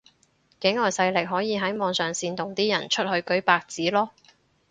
[0.59, 4.09] 境外勢力可以喺網上煽動啲人出去舉白紙囉